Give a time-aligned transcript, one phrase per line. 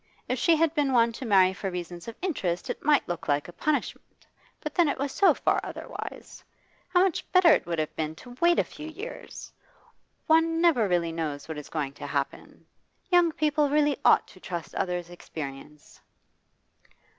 [0.27, 3.47] If she had been one to marry for reasons of interest it might look like
[3.47, 4.25] a punishment;
[4.59, 6.43] but then it was so far otherwise.
[6.89, 9.53] How much better it would have been to wait a few years!
[10.25, 12.65] One really never knows what is going to happen.
[13.11, 16.01] Young people really ought to trust others' experience.